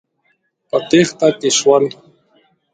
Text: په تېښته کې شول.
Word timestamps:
په 0.69 0.77
تېښته 0.89 1.27
کې 1.39 1.49
شول. 1.59 1.83